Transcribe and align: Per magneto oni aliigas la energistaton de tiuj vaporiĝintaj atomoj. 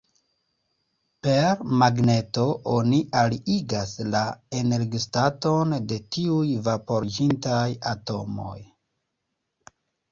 Per 1.25 1.59
magneto 1.83 2.45
oni 2.77 3.01
aliigas 3.19 3.93
la 4.15 4.23
energistaton 4.63 5.77
de 5.93 6.01
tiuj 6.17 6.51
vaporiĝintaj 6.71 7.65
atomoj. 7.95 8.61